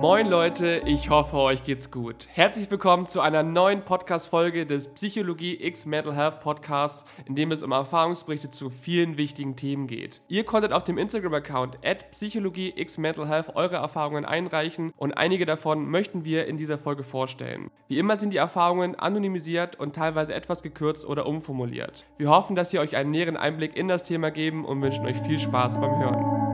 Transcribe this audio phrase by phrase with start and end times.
[0.00, 2.28] Moin Leute, ich hoffe, euch geht's gut.
[2.32, 7.64] Herzlich willkommen zu einer neuen Podcast-Folge des Psychologie X Mental Health Podcasts, in dem es
[7.64, 10.20] um Erfahrungsberichte zu vielen wichtigen Themen geht.
[10.28, 15.46] Ihr konntet auf dem Instagram-Account at Psychologie X Mental Health eure Erfahrungen einreichen und einige
[15.46, 17.68] davon möchten wir in dieser Folge vorstellen.
[17.88, 22.06] Wie immer sind die Erfahrungen anonymisiert und teilweise etwas gekürzt oder umformuliert.
[22.18, 25.18] Wir hoffen, dass sie euch einen näheren Einblick in das Thema geben und wünschen euch
[25.18, 26.47] viel Spaß beim Hören.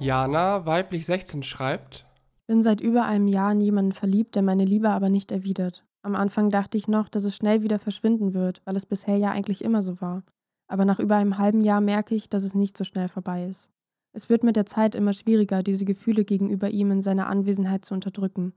[0.00, 2.06] Jana, weiblich 16, schreibt:
[2.46, 5.84] Bin seit über einem Jahr in jemanden verliebt, der meine Liebe aber nicht erwidert.
[6.02, 9.30] Am Anfang dachte ich noch, dass es schnell wieder verschwinden wird, weil es bisher ja
[9.30, 10.22] eigentlich immer so war.
[10.68, 13.70] Aber nach über einem halben Jahr merke ich, dass es nicht so schnell vorbei ist.
[14.12, 17.94] Es wird mit der Zeit immer schwieriger, diese Gefühle gegenüber ihm in seiner Anwesenheit zu
[17.94, 18.52] unterdrücken.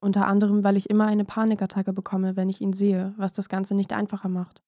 [0.00, 3.74] Unter anderem, weil ich immer eine Panikattacke bekomme, wenn ich ihn sehe, was das Ganze
[3.74, 4.62] nicht einfacher macht.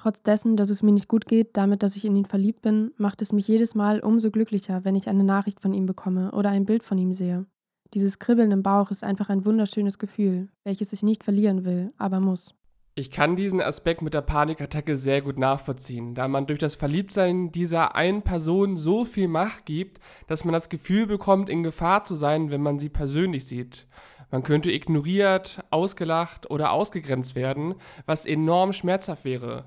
[0.00, 2.92] Trotz dessen, dass es mir nicht gut geht, damit, dass ich in ihn verliebt bin,
[2.98, 6.50] macht es mich jedes Mal umso glücklicher, wenn ich eine Nachricht von ihm bekomme oder
[6.50, 7.46] ein Bild von ihm sehe.
[7.94, 12.20] Dieses Kribbeln im Bauch ist einfach ein wunderschönes Gefühl, welches ich nicht verlieren will, aber
[12.20, 12.54] muss.
[12.94, 17.50] Ich kann diesen Aspekt mit der Panikattacke sehr gut nachvollziehen, da man durch das Verliebtsein
[17.50, 22.14] dieser einen Person so viel Macht gibt, dass man das Gefühl bekommt, in Gefahr zu
[22.14, 23.88] sein, wenn man sie persönlich sieht.
[24.30, 29.64] Man könnte ignoriert, ausgelacht oder ausgegrenzt werden, was enorm schmerzhaft wäre.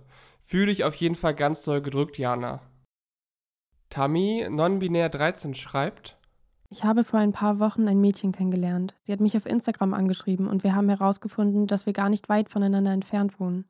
[0.51, 2.59] Fühle dich auf jeden Fall ganz doll gedrückt, Jana.
[3.89, 6.17] Tammy, nonbinär 13, schreibt:
[6.67, 8.97] Ich habe vor ein paar Wochen ein Mädchen kennengelernt.
[9.03, 12.49] Sie hat mich auf Instagram angeschrieben und wir haben herausgefunden, dass wir gar nicht weit
[12.49, 13.63] voneinander entfernt wohnen.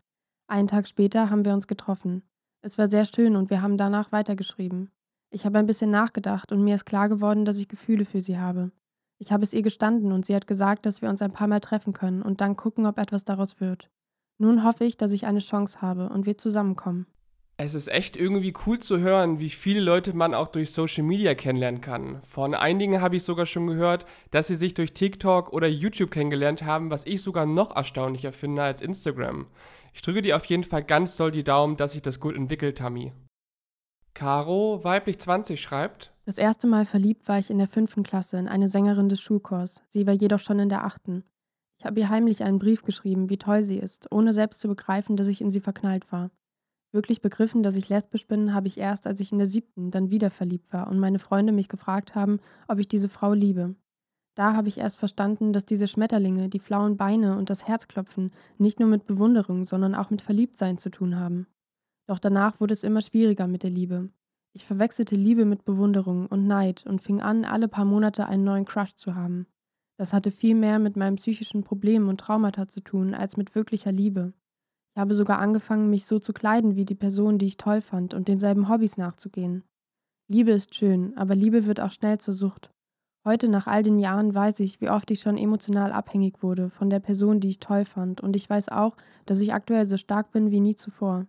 [0.47, 2.23] Einen Tag später haben wir uns getroffen.
[2.63, 4.89] Es war sehr schön und wir haben danach weitergeschrieben.
[5.29, 8.39] Ich habe ein bisschen nachgedacht und mir ist klar geworden, dass ich Gefühle für sie
[8.39, 8.71] habe.
[9.19, 11.59] Ich habe es ihr gestanden und sie hat gesagt, dass wir uns ein paar Mal
[11.59, 13.91] treffen können und dann gucken, ob etwas daraus wird.
[14.42, 17.06] Nun hoffe ich, dass ich eine Chance habe und wir zusammenkommen.
[17.58, 21.36] Es ist echt irgendwie cool zu hören, wie viele Leute man auch durch Social Media
[21.36, 22.23] kennenlernen kann.
[22.23, 26.63] Von einigen habe ich sogar schon gehört, dass sie sich durch TikTok oder YouTube kennengelernt
[26.63, 29.46] haben, was ich sogar noch erstaunlicher finde als Instagram.
[29.94, 32.80] Ich drücke dir auf jeden Fall ganz doll die Daumen, dass sich das gut entwickelt,
[32.80, 33.12] Tammy.
[34.16, 38.47] Caro, weiblich 20, schreibt: Das erste Mal verliebt war ich in der fünften Klasse in
[38.47, 39.84] eine Sängerin des Schulchors.
[39.88, 41.25] Sie war jedoch schon in der achten.
[41.81, 45.16] Ich habe ihr heimlich einen Brief geschrieben, wie toll sie ist, ohne selbst zu begreifen,
[45.16, 46.30] dass ich in sie verknallt war.
[46.92, 50.12] Wirklich begriffen, dass ich lesbisch bin, habe ich erst, als ich in der siebten dann
[50.12, 53.74] wieder verliebt war und meine Freunde mich gefragt haben, ob ich diese Frau liebe.
[54.36, 58.80] Da habe ich erst verstanden, dass diese Schmetterlinge, die flauen Beine und das Herzklopfen nicht
[58.80, 61.48] nur mit Bewunderung, sondern auch mit Verliebtsein zu tun haben.
[62.06, 64.12] Doch danach wurde es immer schwieriger mit der Liebe.
[64.53, 68.66] Ich verwechselte Liebe mit Bewunderung und Neid und fing an, alle paar Monate einen neuen
[68.66, 69.48] Crush zu haben.
[70.01, 73.91] Das hatte viel mehr mit meinem psychischen Problem und Traumata zu tun, als mit wirklicher
[73.91, 74.34] Liebe.
[74.95, 78.16] Ich habe sogar angefangen, mich so zu kleiden wie die Person, die ich toll fand,
[78.16, 79.63] und denselben Hobbys nachzugehen.
[80.28, 82.72] Liebe ist schön, aber Liebe wird auch schnell zur Sucht.
[83.28, 86.89] Heute, nach all den Jahren, weiß ich, wie oft ich schon emotional abhängig wurde von
[86.89, 88.97] der Person, die ich toll fand, und ich weiß auch,
[89.28, 91.28] dass ich aktuell so stark bin wie nie zuvor.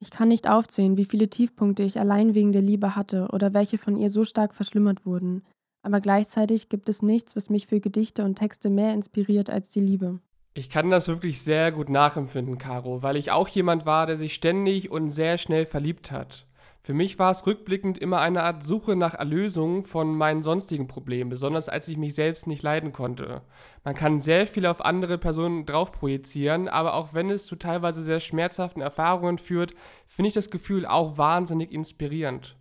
[0.00, 3.78] Ich kann nicht aufzählen, wie viele Tiefpunkte ich allein wegen der Liebe hatte oder welche
[3.78, 5.44] von ihr so stark verschlimmert wurden.
[5.84, 9.80] Aber gleichzeitig gibt es nichts, was mich für Gedichte und Texte mehr inspiriert als die
[9.80, 10.18] Liebe.
[10.54, 14.32] Ich kann das wirklich sehr gut nachempfinden, Caro, weil ich auch jemand war, der sich
[14.32, 16.46] ständig und sehr schnell verliebt hat.
[16.82, 21.28] Für mich war es rückblickend immer eine Art Suche nach Erlösung von meinen sonstigen Problemen,
[21.28, 23.42] besonders als ich mich selbst nicht leiden konnte.
[23.84, 28.02] Man kann sehr viel auf andere Personen drauf projizieren, aber auch wenn es zu teilweise
[28.02, 29.74] sehr schmerzhaften Erfahrungen führt,
[30.06, 32.56] finde ich das Gefühl auch wahnsinnig inspirierend.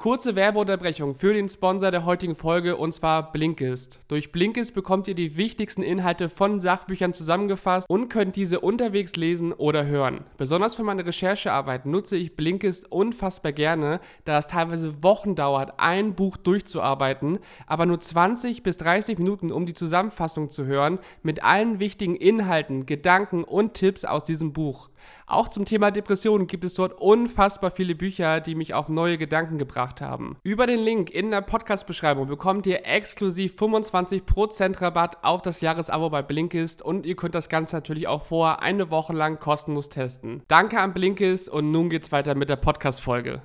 [0.00, 4.00] Kurze Werbeunterbrechung für den Sponsor der heutigen Folge und zwar Blinkist.
[4.08, 9.52] Durch Blinkist bekommt ihr die wichtigsten Inhalte von Sachbüchern zusammengefasst und könnt diese unterwegs lesen
[9.52, 10.24] oder hören.
[10.38, 16.14] Besonders für meine Recherchearbeit nutze ich Blinkist unfassbar gerne, da es teilweise Wochen dauert, ein
[16.14, 21.78] Buch durchzuarbeiten, aber nur 20 bis 30 Minuten, um die Zusammenfassung zu hören mit allen
[21.78, 24.88] wichtigen Inhalten, Gedanken und Tipps aus diesem Buch.
[25.26, 29.58] Auch zum Thema Depressionen gibt es dort unfassbar viele Bücher, die mich auf neue Gedanken
[29.58, 30.36] gebracht haben.
[30.42, 36.22] Über den Link in der Podcast-Beschreibung bekommt ihr exklusiv 25% Rabatt auf das Jahresabo bei
[36.22, 40.42] Blinkist und ihr könnt das Ganze natürlich auch vorher eine Woche lang kostenlos testen.
[40.48, 43.42] Danke an Blinkist und nun geht's weiter mit der Podcast-Folge.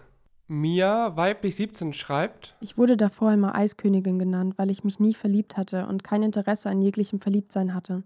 [0.48, 5.58] Mia, weiblich 17, schreibt: Ich wurde davor immer Eiskönigin genannt, weil ich mich nie verliebt
[5.58, 8.04] hatte und kein Interesse an jeglichem Verliebtsein hatte.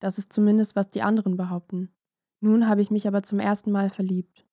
[0.00, 1.90] Das ist zumindest, was die anderen behaupten.
[2.40, 4.44] Nun habe ich mich aber zum ersten Mal verliebt.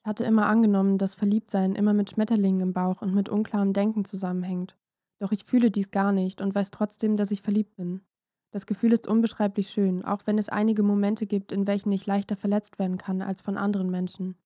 [0.00, 4.04] Ich hatte immer angenommen, dass Verliebtsein immer mit Schmetterlingen im Bauch und mit unklarem Denken
[4.04, 4.76] zusammenhängt.
[5.18, 8.02] Doch ich fühle dies gar nicht und weiß trotzdem, dass ich verliebt bin.
[8.50, 12.36] Das Gefühl ist unbeschreiblich schön, auch wenn es einige Momente gibt, in welchen ich leichter
[12.36, 14.36] verletzt werden kann als von anderen Menschen.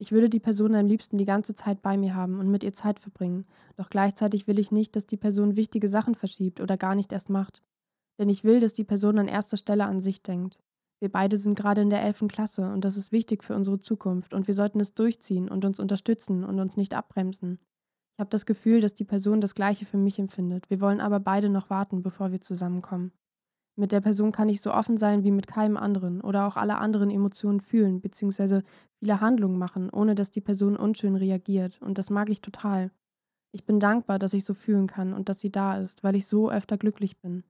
[0.00, 2.72] Ich würde die Person am liebsten die ganze Zeit bei mir haben und mit ihr
[2.72, 3.46] Zeit verbringen,
[3.76, 7.30] doch gleichzeitig will ich nicht, dass die Person wichtige Sachen verschiebt oder gar nicht erst
[7.30, 7.64] macht.
[8.20, 10.60] Denn ich will, dass die Person an erster Stelle an sich denkt.
[11.00, 14.34] Wir beide sind gerade in der elften Klasse und das ist wichtig für unsere Zukunft
[14.34, 17.58] und wir sollten es durchziehen und uns unterstützen und uns nicht abbremsen.
[18.14, 20.68] Ich habe das Gefühl, dass die Person das Gleiche für mich empfindet.
[20.70, 23.12] Wir wollen aber beide noch warten, bevor wir zusammenkommen.
[23.76, 26.78] Mit der Person kann ich so offen sein wie mit keinem anderen oder auch alle
[26.78, 28.62] anderen Emotionen fühlen bzw.
[28.98, 32.90] viele Handlungen machen, ohne dass die Person unschön reagiert und das mag ich total.
[33.52, 36.26] Ich bin dankbar, dass ich so fühlen kann und dass sie da ist, weil ich
[36.26, 37.44] so öfter glücklich bin.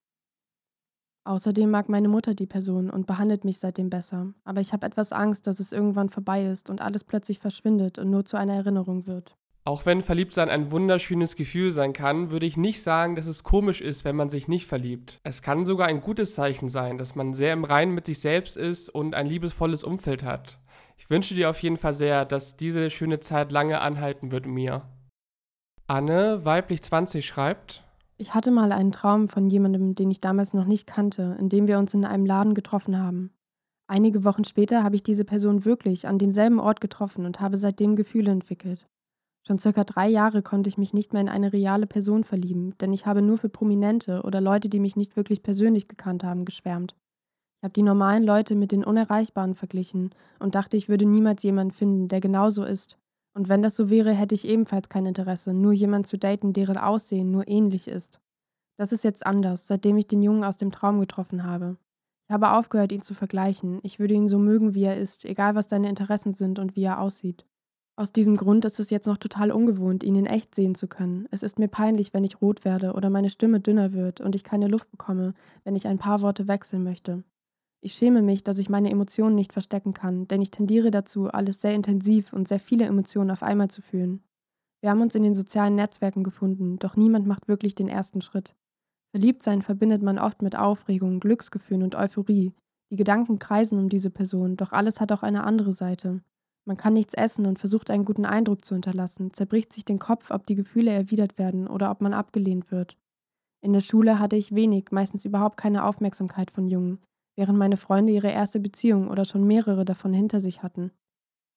[1.28, 5.12] Außerdem mag meine Mutter die Person und behandelt mich seitdem besser, aber ich habe etwas
[5.12, 9.06] Angst, dass es irgendwann vorbei ist und alles plötzlich verschwindet und nur zu einer Erinnerung
[9.06, 9.36] wird.
[9.66, 13.82] Auch wenn Verliebtsein ein wunderschönes Gefühl sein kann, würde ich nicht sagen, dass es komisch
[13.82, 15.20] ist, wenn man sich nicht verliebt.
[15.22, 18.56] Es kann sogar ein gutes Zeichen sein, dass man sehr im Reinen mit sich selbst
[18.56, 20.58] ist und ein liebesvolles Umfeld hat.
[20.96, 24.88] Ich wünsche dir auf jeden Fall sehr, dass diese schöne Zeit lange anhalten wird mir.
[25.88, 27.84] Anne, weiblich 20, schreibt.
[28.20, 31.68] Ich hatte mal einen Traum von jemandem, den ich damals noch nicht kannte, in dem
[31.68, 33.30] wir uns in einem Laden getroffen haben.
[33.86, 37.94] Einige Wochen später habe ich diese Person wirklich an denselben Ort getroffen und habe seitdem
[37.94, 38.88] Gefühle entwickelt.
[39.46, 42.92] Schon circa drei Jahre konnte ich mich nicht mehr in eine reale Person verlieben, denn
[42.92, 46.96] ich habe nur für Prominente oder Leute, die mich nicht wirklich persönlich gekannt haben, geschwärmt.
[47.60, 51.72] Ich habe die normalen Leute mit den Unerreichbaren verglichen und dachte, ich würde niemals jemanden
[51.72, 52.98] finden, der genauso ist.
[53.38, 56.76] Und wenn das so wäre, hätte ich ebenfalls kein Interesse, nur jemanden zu daten, deren
[56.76, 58.18] Aussehen nur ähnlich ist.
[58.76, 61.76] Das ist jetzt anders, seitdem ich den Jungen aus dem Traum getroffen habe.
[62.26, 63.78] Ich habe aufgehört, ihn zu vergleichen.
[63.84, 66.82] Ich würde ihn so mögen, wie er ist, egal was seine Interessen sind und wie
[66.82, 67.46] er aussieht.
[67.94, 71.28] Aus diesem Grund ist es jetzt noch total ungewohnt, ihn in echt sehen zu können.
[71.30, 74.42] Es ist mir peinlich, wenn ich rot werde oder meine Stimme dünner wird und ich
[74.42, 75.32] keine Luft bekomme,
[75.62, 77.22] wenn ich ein paar Worte wechseln möchte.
[77.80, 81.60] Ich schäme mich, dass ich meine Emotionen nicht verstecken kann, denn ich tendiere dazu, alles
[81.60, 84.22] sehr intensiv und sehr viele Emotionen auf einmal zu fühlen.
[84.80, 88.54] Wir haben uns in den sozialen Netzwerken gefunden, doch niemand macht wirklich den ersten Schritt.
[89.12, 92.52] Verliebtsein verbindet man oft mit Aufregung, Glücksgefühlen und Euphorie.
[92.90, 96.22] Die Gedanken kreisen um diese Person, doch alles hat auch eine andere Seite.
[96.64, 100.30] Man kann nichts essen und versucht einen guten Eindruck zu hinterlassen, zerbricht sich den Kopf,
[100.30, 102.98] ob die Gefühle erwidert werden oder ob man abgelehnt wird.
[103.60, 107.00] In der Schule hatte ich wenig, meistens überhaupt keine Aufmerksamkeit von Jungen,
[107.38, 110.90] während meine Freunde ihre erste Beziehung oder schon mehrere davon hinter sich hatten.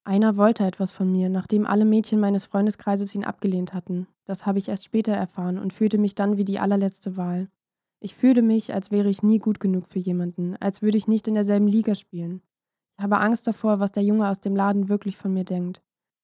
[0.04, 4.08] Einer wollte etwas von mir, nachdem alle Mädchen meines Freundeskreises ihn abgelehnt hatten.
[4.26, 7.50] Das habe ich erst später erfahren und fühlte mich dann wie die allerletzte Wahl.
[8.00, 11.28] Ich fühlte mich, als wäre ich nie gut genug für jemanden, als würde ich nicht
[11.28, 12.42] in derselben Liga spielen.
[12.98, 15.82] Ich habe Angst davor, was der Junge aus dem Laden wirklich von mir denkt.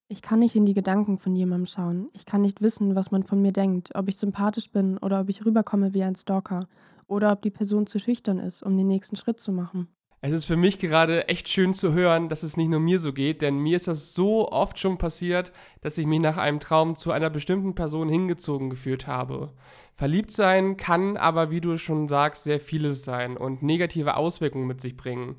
[0.08, 2.10] Ich kann nicht in die Gedanken von jemandem schauen.
[2.14, 5.30] Ich kann nicht wissen, was man von mir denkt, ob ich sympathisch bin oder ob
[5.30, 6.68] ich rüberkomme wie ein Stalker
[7.08, 9.88] oder ob die Person zu schüchtern ist, um den nächsten Schritt zu machen.
[10.20, 13.14] Es ist für mich gerade echt schön zu hören, dass es nicht nur mir so
[13.14, 15.52] geht, denn mir ist das so oft schon passiert,
[15.82, 19.54] dass ich mich nach einem Traum zu einer bestimmten Person hingezogen gefühlt habe.
[19.96, 24.82] Verliebt sein kann aber, wie du schon sagst, sehr vieles sein und negative Auswirkungen mit
[24.82, 25.36] sich bringen.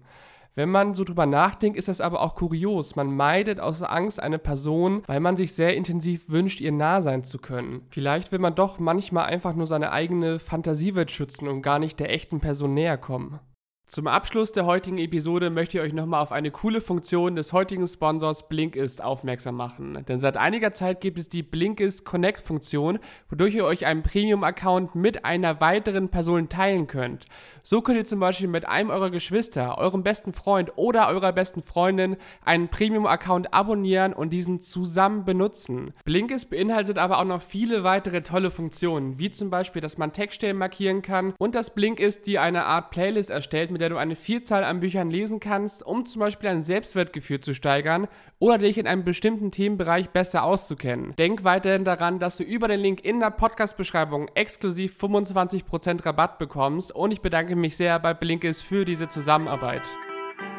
[0.58, 2.96] Wenn man so drüber nachdenkt, ist das aber auch kurios.
[2.96, 7.22] Man meidet aus Angst eine Person, weil man sich sehr intensiv wünscht, ihr nah sein
[7.22, 7.82] zu können.
[7.90, 12.12] Vielleicht will man doch manchmal einfach nur seine eigene Fantasiewelt schützen und gar nicht der
[12.12, 13.38] echten Person näher kommen.
[13.88, 17.86] Zum Abschluss der heutigen Episode möchte ich euch nochmal auf eine coole Funktion des heutigen
[17.86, 20.04] Sponsors Blinkist aufmerksam machen.
[20.06, 22.98] Denn seit einiger Zeit gibt es die Blinkist Connect Funktion,
[23.30, 27.24] wodurch ihr euch einen Premium-Account mit einer weiteren Person teilen könnt.
[27.62, 31.62] So könnt ihr zum Beispiel mit einem eurer Geschwister, eurem besten Freund oder eurer besten
[31.62, 35.94] Freundin einen Premium-Account abonnieren und diesen zusammen benutzen.
[36.04, 40.58] Blinkist beinhaltet aber auch noch viele weitere tolle Funktionen, wie zum Beispiel, dass man Textstellen
[40.58, 44.64] markieren kann und dass Blinkist dir eine Art Playlist erstellt, mit der du eine Vielzahl
[44.64, 48.08] an Büchern lesen kannst, um zum Beispiel dein Selbstwertgefühl zu steigern
[48.40, 51.14] oder dich in einem bestimmten Themenbereich besser auszukennen.
[51.16, 56.92] Denk weiterhin daran, dass du über den Link in der Podcast-Beschreibung exklusiv 25% Rabatt bekommst
[56.92, 59.82] und ich bedanke mich sehr bei Blinkist für diese Zusammenarbeit.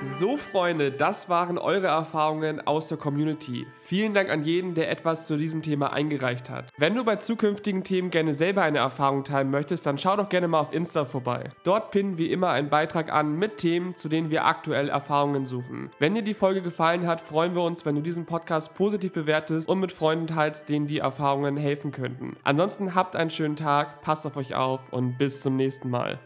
[0.01, 3.67] So, Freunde, das waren eure Erfahrungen aus der Community.
[3.83, 6.69] Vielen Dank an jeden, der etwas zu diesem Thema eingereicht hat.
[6.77, 10.47] Wenn du bei zukünftigen Themen gerne selber eine Erfahrung teilen möchtest, dann schau doch gerne
[10.47, 11.49] mal auf Insta vorbei.
[11.63, 15.91] Dort pinnen wir immer einen Beitrag an mit Themen, zu denen wir aktuell Erfahrungen suchen.
[15.99, 19.67] Wenn dir die Folge gefallen hat, freuen wir uns, wenn du diesen Podcast positiv bewertest
[19.67, 22.37] und mit Freunden teilst, denen die Erfahrungen helfen könnten.
[22.45, 26.19] Ansonsten habt einen schönen Tag, passt auf euch auf und bis zum nächsten Mal.